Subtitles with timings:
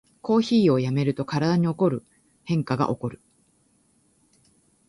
[0.23, 2.03] コーヒーをやめると体に起こる
[2.43, 3.21] 変化がおこる